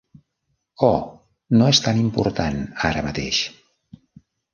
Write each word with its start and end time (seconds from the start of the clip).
Oh, 0.85 1.01
no 1.59 1.67
és 1.73 1.81
tan 1.87 1.99
important 2.05 2.57
ara 2.89 3.05
mateix. 3.09 3.43